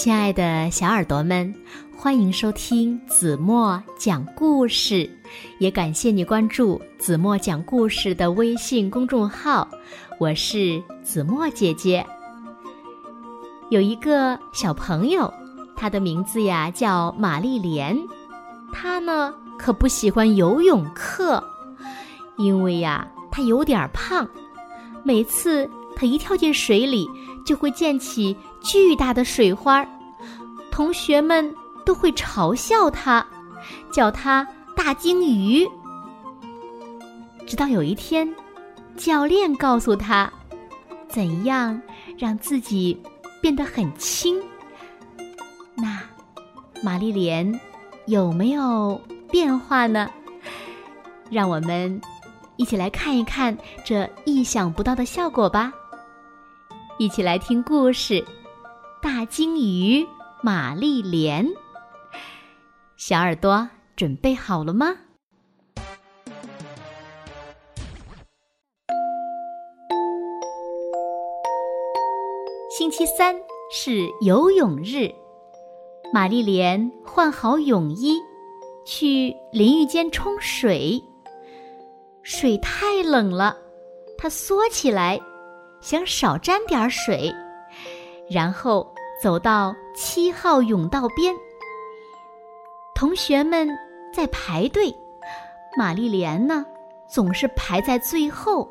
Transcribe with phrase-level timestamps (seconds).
[0.00, 1.54] 亲爱的小耳朵们，
[1.94, 5.06] 欢迎收听子墨讲故事，
[5.58, 9.68] 也感谢你关注子墨讲故事的微信公众号。
[10.18, 12.02] 我是子墨姐姐。
[13.68, 15.30] 有一个小朋友，
[15.76, 17.94] 他的名字呀叫玛丽莲，
[18.72, 21.44] 他呢可不喜欢游泳课，
[22.38, 24.26] 因为呀他有点胖，
[25.02, 25.68] 每次
[26.00, 27.06] 他一跳进水里，
[27.44, 28.34] 就会溅起。
[28.62, 29.86] 巨大的水花，
[30.70, 31.54] 同学们
[31.84, 33.26] 都会嘲笑他，
[33.92, 35.68] 叫他大鲸鱼。
[37.46, 38.34] 直到有一天，
[38.96, 40.30] 教练告诉他，
[41.06, 41.78] 怎样
[42.16, 42.98] 让自己
[43.42, 44.42] 变得很轻。
[45.74, 46.00] 那
[46.82, 47.60] 玛丽莲
[48.06, 48.98] 有没有
[49.30, 50.10] 变化呢？
[51.30, 52.00] 让我们
[52.56, 55.70] 一起来看一看这意想不到的效果吧！
[57.00, 58.22] 一起来听故事。
[59.00, 60.06] 大鲸鱼
[60.42, 61.48] 玛丽莲，
[62.98, 63.66] 小耳朵
[63.96, 64.94] 准备好了吗？
[72.68, 73.34] 星期三
[73.72, 75.10] 是游泳日，
[76.12, 78.20] 玛丽莲换好泳衣，
[78.84, 81.02] 去淋浴间冲水。
[82.22, 83.56] 水太冷了，
[84.18, 85.18] 她缩起来，
[85.80, 87.34] 想少沾点水。
[88.30, 91.34] 然后走到七号甬道边，
[92.94, 93.68] 同学们
[94.14, 94.94] 在排队，
[95.76, 96.64] 玛丽莲呢
[97.08, 98.68] 总是排在最后。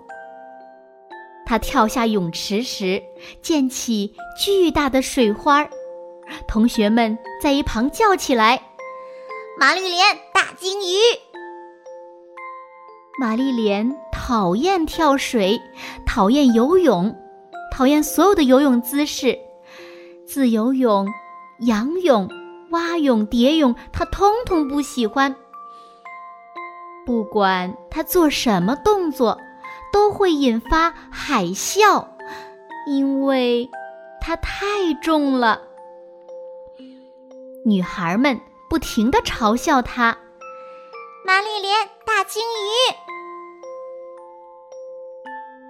[1.46, 3.04] 她跳下泳池时，
[3.42, 5.70] 溅起巨大的水花儿
[6.48, 8.62] 同学们在一旁叫起来
[9.60, 10.96] ：“玛丽莲，大鲸鱼！”
[13.20, 13.94] 玛丽莲
[14.30, 15.59] 讨厌跳水，
[16.05, 17.16] 讨厌游泳，
[17.72, 19.35] 讨厌所有的游泳姿势。
[20.23, 21.08] 自由泳、
[21.61, 22.30] 仰泳、
[22.69, 25.35] 蛙泳、蝶泳，他通通不喜欢。
[27.07, 29.35] 不管他做什么动作，
[29.91, 32.06] 都会引发海啸，
[32.85, 33.68] 因为
[34.22, 35.59] 他太重了。
[37.66, 38.39] 女孩们
[38.69, 40.16] 不停的嘲笑他
[41.25, 43.09] ：“玛丽莲，大鲸鱼！”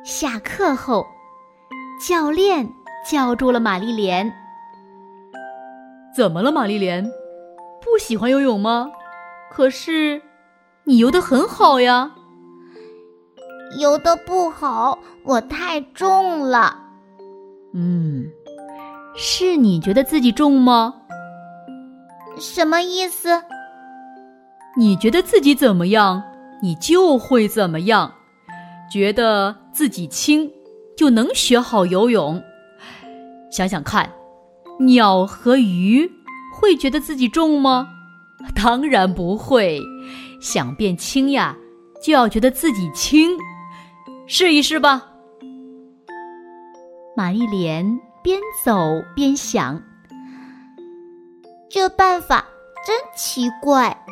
[0.09, 1.05] 下课后，
[2.03, 2.67] 教练
[3.07, 4.33] 叫住了玛丽莲。
[6.15, 7.05] 怎么了，玛丽莲？
[7.79, 8.89] 不喜欢游泳吗？
[9.51, 10.19] 可是
[10.83, 12.11] 你游得很好呀。
[13.79, 16.75] 游得不好，我太重了。
[17.75, 18.25] 嗯，
[19.15, 20.95] 是你觉得自己重吗？
[22.39, 23.43] 什么意思？
[24.75, 26.23] 你觉得自己怎么样，
[26.63, 28.11] 你就会怎么样。
[28.91, 30.51] 觉得自己轻，
[30.97, 32.41] 就能学好游泳。
[33.51, 34.11] 想想看。
[34.81, 36.09] 鸟和鱼
[36.55, 37.89] 会觉得自己重吗？
[38.55, 39.77] 当然不会。
[40.39, 41.57] 想变轻呀，
[42.01, 43.37] 就要觉得自己轻。
[44.25, 45.05] 试一试吧。
[47.13, 48.73] 玛丽莲边走
[49.13, 49.83] 边想：
[51.69, 52.45] 这办法
[52.87, 54.05] 真奇怪。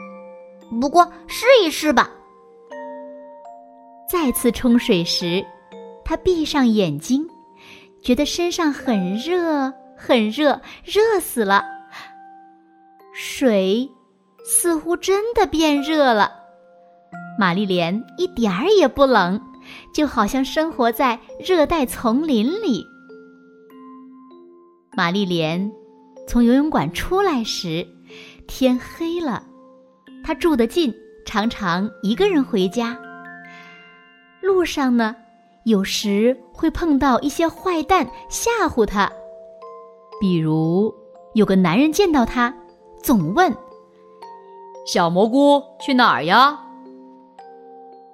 [0.82, 2.12] 不过试一试吧。
[4.10, 5.46] 再次冲水时，
[6.04, 7.28] 她闭上眼睛，
[8.02, 9.74] 觉得身上很热。
[10.00, 11.66] 很热，热死了。
[13.16, 13.90] 水
[14.46, 16.32] 似乎真的变热了。
[17.40, 19.42] 玛丽莲一点儿也不冷，
[19.92, 22.86] 就好像生活在热带丛林里。
[24.96, 25.72] 玛丽莲
[26.28, 27.84] 从游泳馆出来时，
[28.46, 29.44] 天黑了。
[30.24, 30.94] 她住得近，
[31.26, 32.96] 常常一个人回家。
[34.48, 35.14] 路上呢，
[35.64, 39.12] 有时会碰到一些坏蛋吓唬他。
[40.22, 40.96] 比如，
[41.34, 42.56] 有个男人见到他，
[43.04, 43.54] 总问
[44.88, 46.58] ：“小蘑菇去哪儿呀？”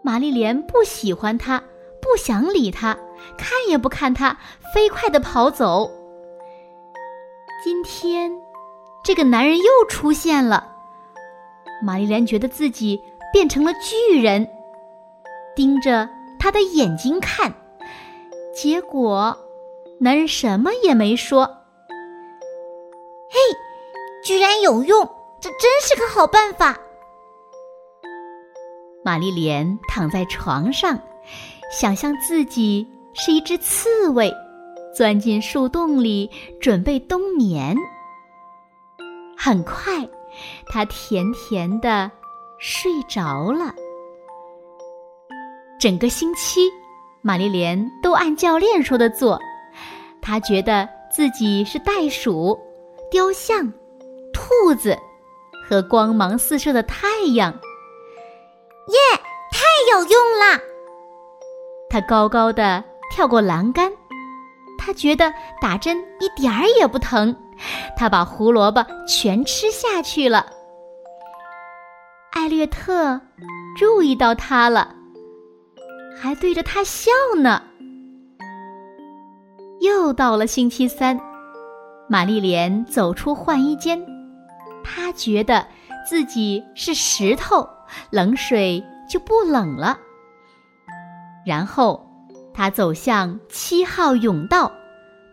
[0.02, 1.60] 玛丽莲不喜欢他，
[2.02, 2.98] 不想理他，
[3.38, 4.36] 看也不看他，
[4.74, 5.90] 飞快的跑走。
[7.64, 8.32] 今天，
[9.04, 10.68] 这个男人又出现了，
[11.84, 13.00] 玛丽莲觉得自己
[13.32, 14.50] 变成了巨人，
[15.56, 16.10] 盯着
[16.44, 17.54] 他的眼睛看，
[18.54, 19.38] 结果，
[20.02, 21.46] 男人什么也没说。
[23.30, 23.40] 嘿，
[24.26, 25.10] 居然有用！
[25.40, 26.78] 这真是个好办法。
[29.06, 31.00] 玛丽莲躺在床上，
[31.72, 34.30] 想象自己是一只刺猬，
[34.94, 36.30] 钻进树洞里
[36.60, 37.74] 准备冬眠。
[39.38, 40.06] 很快，
[40.68, 42.12] 她甜甜的
[42.60, 43.74] 睡着了。
[45.84, 46.72] 整个星期，
[47.22, 49.38] 玛丽莲都按教练说的做。
[50.22, 52.58] 她觉得自己是袋鼠。
[53.12, 53.70] 雕像、
[54.32, 54.98] 兔子
[55.68, 57.52] 和光芒四射的太阳。
[57.52, 59.20] 耶，
[59.52, 59.60] 太
[59.92, 60.58] 有用了！
[61.90, 62.82] 他高高的
[63.12, 63.92] 跳过栏杆，
[64.80, 67.36] 他觉得打针一点儿也不疼。
[67.98, 70.46] 他把胡萝卜全吃下去了。
[72.32, 73.20] 艾略特
[73.78, 74.96] 注意到他了，
[76.16, 77.62] 还对着他笑呢。
[79.82, 81.20] 又到了星期三，
[82.08, 84.02] 玛丽莲走出换衣间，
[84.84, 85.68] 她觉得
[86.08, 87.68] 自己是石头，
[88.10, 89.98] 冷水就不冷了。
[91.46, 92.06] 然后，
[92.54, 94.72] 她走向七号甬道，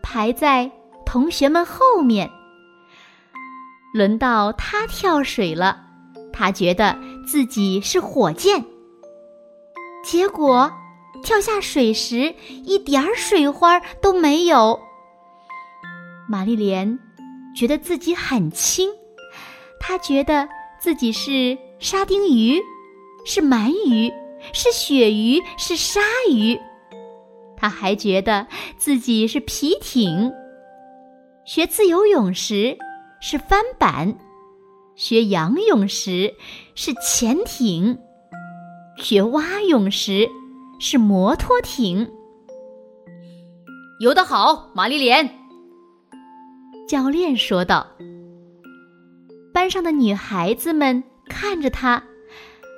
[0.01, 0.69] 排在
[1.05, 2.29] 同学们后面。
[3.93, 5.79] 轮到她跳水了，
[6.33, 8.65] 她觉得自己是火箭。
[10.03, 10.71] 结果。
[11.23, 12.33] 跳下水时，
[12.63, 14.79] 一点儿水花都没有。
[16.27, 16.97] 玛丽莲
[17.55, 18.89] 觉得自己很轻，
[19.79, 20.47] 她觉得
[20.79, 22.59] 自己是沙丁鱼，
[23.23, 24.11] 是鳗鱼，
[24.51, 25.99] 是鳕鱼，是鲨
[26.31, 26.57] 鱼。
[27.55, 30.31] 她还觉得自己是皮艇。
[31.45, 32.75] 学自由泳时
[33.19, 34.17] 是帆板，
[34.95, 36.33] 学仰泳时
[36.73, 37.99] 是潜艇，
[39.01, 40.29] 学蛙泳时。
[40.83, 42.11] 是摩托艇，
[43.99, 45.29] 游得好，玛丽莲。
[46.87, 47.85] 教练说道。
[49.53, 52.01] 班上的女孩子们看着他，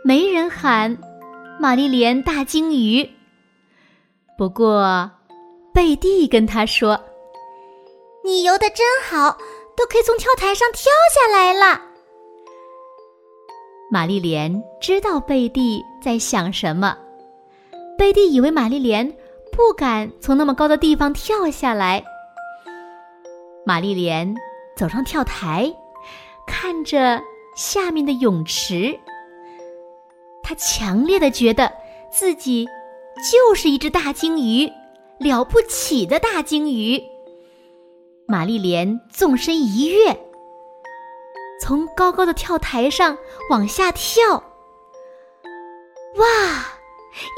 [0.03, 0.97] 没人喊
[1.61, 3.09] “玛丽莲大鲸鱼”。
[4.37, 5.09] 不过，
[5.73, 7.01] 贝蒂跟他说
[8.21, 9.37] ：“你游的真好，
[9.77, 11.81] 都可以从跳台上跳下来了。”
[13.93, 16.97] 玛丽莲知道贝蒂在想什么。
[17.95, 19.07] 贝蒂以为玛丽莲
[19.51, 22.03] 不敢从那么高的地方跳下来。
[23.63, 24.33] 玛丽莲
[24.75, 25.71] 走上跳台，
[26.47, 27.21] 看着
[27.55, 28.99] 下面的泳池，
[30.41, 31.71] 她强烈的觉得
[32.11, 32.67] 自己
[33.31, 34.67] 就是一只大鲸鱼，
[35.19, 36.99] 了不起的大鲸鱼。
[38.27, 40.19] 玛丽莲纵身一跃，
[41.63, 43.17] 从高高的跳台上
[43.49, 44.33] 往下跳，
[46.17, 46.25] 哇！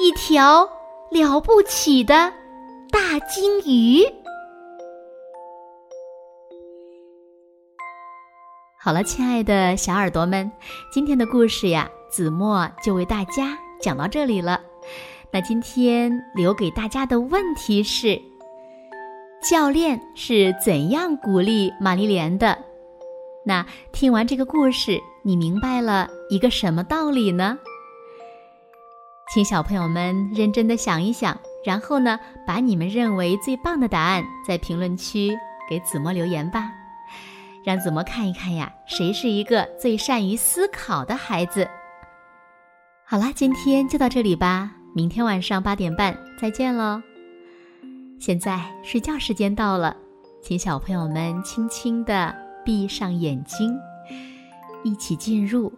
[0.02, 0.68] 一条
[1.12, 2.34] 了不起的
[2.90, 4.04] 大鲸鱼。
[8.80, 10.52] 好了，亲爱的小耳朵们，
[10.92, 14.60] 今天的故事呀，子墨就为大家讲到这里了。
[15.30, 18.20] 那今天留给大家的问题是：
[19.48, 22.58] 教练是怎样鼓励玛丽莲的？
[23.46, 27.58] 那听完这个故事，你明白了一个什么道理呢？
[29.34, 35.36] 请小朋友们认真的想一想，然后呢，把你们认为最棒的答案在评论区
[35.70, 36.72] 给子墨留言吧，
[37.64, 41.68] 让子墨看一看呀，谁是一个最善于思考的孩子。
[43.04, 47.02] 好啦，今天就到这里吧，明天晚上八点半再见喽。
[48.20, 49.96] 现在睡觉时间到了，
[50.42, 53.80] 请小朋友们轻轻的闭上眼睛，
[54.84, 55.72] 一起进入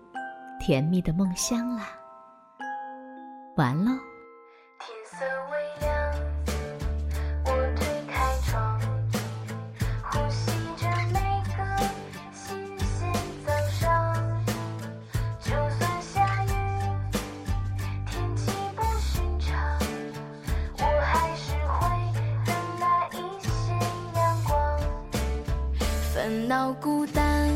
[0.58, 1.90] 甜蜜的梦乡啦。
[3.58, 3.92] 完喽。
[4.80, 5.26] 天色
[26.28, 27.50] 烦恼孤单，